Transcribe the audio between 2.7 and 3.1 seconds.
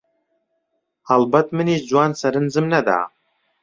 نەدا